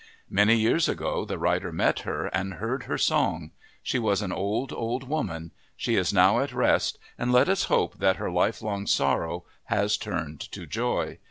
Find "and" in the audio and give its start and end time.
2.33-2.55, 7.19-7.31